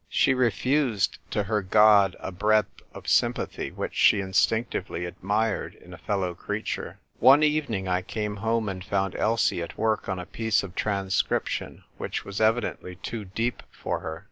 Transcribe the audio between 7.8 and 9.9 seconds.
I came home and found Elsie at